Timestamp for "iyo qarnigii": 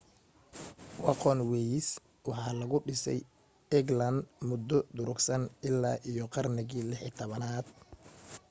6.11-6.85